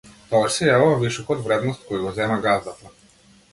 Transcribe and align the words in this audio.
Тогаш 0.29 0.55
се 0.59 0.69
јавува 0.69 0.95
вишокот 1.03 1.45
вредност 1.49 1.85
кој 1.91 2.03
го 2.07 2.17
зема 2.23 2.41
газдата. 2.49 2.93